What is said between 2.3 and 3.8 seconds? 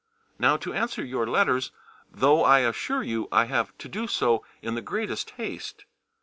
I assure you I have